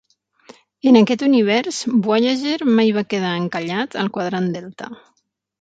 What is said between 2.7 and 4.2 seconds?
mai va quedar encallat al